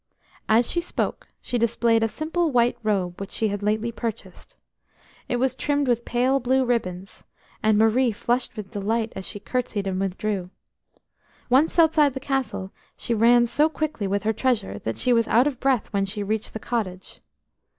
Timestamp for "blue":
6.39-6.65